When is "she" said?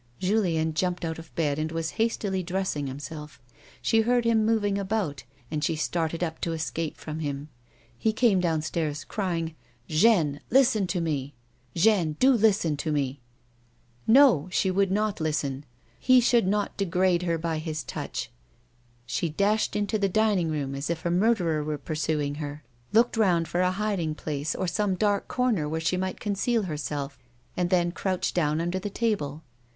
3.83-4.01, 5.63-5.75, 14.49-14.71, 19.05-19.29, 25.79-25.95